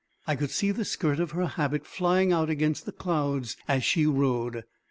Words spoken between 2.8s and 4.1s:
the clouds as she